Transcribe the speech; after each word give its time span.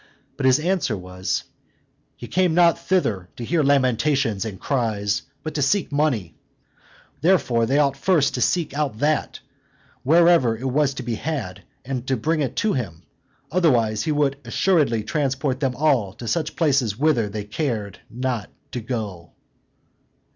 But 0.35 0.47
his 0.47 0.59
answer 0.59 0.97
was, 0.97 1.43
"He 2.15 2.25
came 2.27 2.55
not 2.55 2.79
thither 2.79 3.29
to 3.35 3.45
hear 3.45 3.61
lamentations 3.61 4.45
and 4.45 4.59
cries, 4.59 5.21
but 5.43 5.53
to 5.53 5.61
seek 5.61 5.91
money: 5.91 6.33
therefore 7.21 7.67
they 7.67 7.77
ought 7.77 7.95
first 7.95 8.33
to 8.33 8.41
seek 8.41 8.73
out 8.73 8.97
that, 8.97 9.41
wherever 10.01 10.57
it 10.57 10.67
was 10.67 10.95
to 10.95 11.03
be 11.03 11.13
had, 11.13 11.61
and 11.85 12.03
bring 12.19 12.41
it 12.41 12.55
to 12.55 12.73
him; 12.73 13.03
otherwise 13.51 14.01
he 14.01 14.11
would 14.11 14.37
assuredly 14.43 15.03
transport 15.03 15.59
them 15.59 15.75
all 15.75 16.13
to 16.13 16.27
such 16.27 16.55
places 16.55 16.97
whither 16.97 17.29
they 17.29 17.43
cared 17.43 17.99
not 18.09 18.49
to 18.71 18.79
go." 18.81 19.33